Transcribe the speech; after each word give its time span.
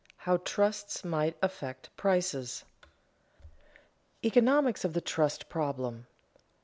HOW 0.17 0.37
TRUSTS 0.37 1.03
MIGHT 1.05 1.37
AFFECT 1.43 1.95
PRICES 1.95 2.51
[Sidenote: 2.63 2.91
Economics 4.25 4.83
of 4.83 4.93
the 4.93 4.99
trust 5.01 5.47
problem] 5.47 5.93
1. 5.93 6.05